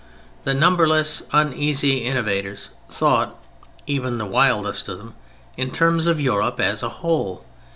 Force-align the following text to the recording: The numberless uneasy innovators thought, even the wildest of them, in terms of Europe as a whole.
The 0.45 0.55
numberless 0.55 1.21
uneasy 1.31 1.99
innovators 2.05 2.71
thought, 2.89 3.37
even 3.85 4.17
the 4.17 4.25
wildest 4.25 4.89
of 4.89 4.97
them, 4.97 5.13
in 5.57 5.69
terms 5.69 6.07
of 6.07 6.19
Europe 6.19 6.59
as 6.59 6.81
a 6.81 6.89
whole. 6.89 7.45